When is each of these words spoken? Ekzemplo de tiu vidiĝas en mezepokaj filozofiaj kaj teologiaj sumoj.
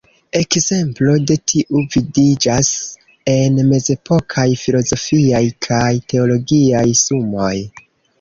Ekzemplo 0.37 1.15
de 1.31 1.35
tiu 1.51 1.81
vidiĝas 1.95 2.69
en 3.33 3.59
mezepokaj 3.73 4.45
filozofiaj 4.63 5.43
kaj 5.67 5.91
teologiaj 6.15 6.83
sumoj. 7.03 7.53